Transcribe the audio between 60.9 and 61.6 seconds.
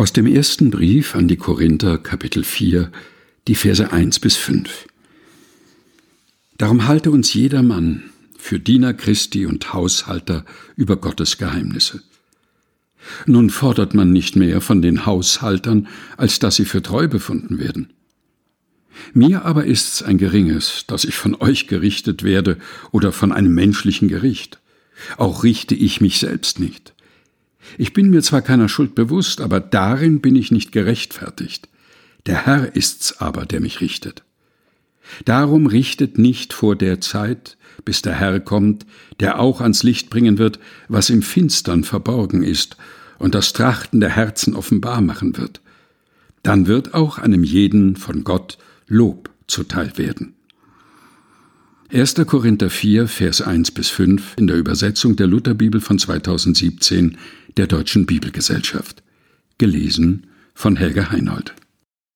Heinold.